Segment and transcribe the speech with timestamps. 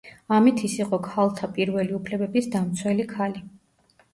[0.37, 3.45] ამით ის იყო ქალთა პირველი უფლებების დამცველი ქალი.